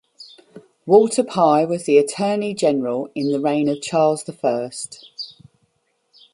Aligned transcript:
Walter 0.87 1.23
Pye 1.23 1.63
was 1.63 1.87
Attorney 1.87 2.55
General 2.55 3.11
in 3.13 3.31
the 3.31 3.39
reign 3.39 3.69
of 3.69 3.83
Charles 3.83 4.23
the 4.23 4.33
First. 4.33 5.35